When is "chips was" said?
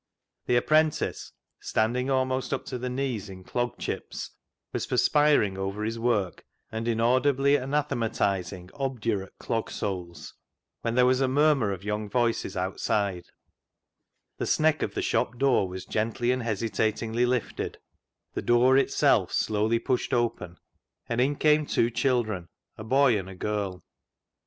3.77-4.87